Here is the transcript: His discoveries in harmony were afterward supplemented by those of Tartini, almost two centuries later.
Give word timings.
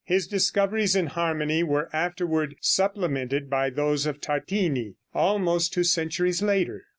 His 0.03 0.25
discoveries 0.25 0.95
in 0.95 1.05
harmony 1.05 1.61
were 1.61 1.87
afterward 1.93 2.55
supplemented 2.59 3.51
by 3.51 3.69
those 3.69 4.07
of 4.07 4.19
Tartini, 4.19 4.95
almost 5.13 5.73
two 5.73 5.83
centuries 5.83 6.41
later. 6.41 6.85